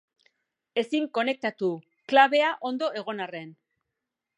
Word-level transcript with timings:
Ezin 0.83 1.05
konektatu, 1.19 1.71
klabea 2.13 2.51
ondo 2.71 2.93
egon 3.05 3.27
arren. 3.29 3.55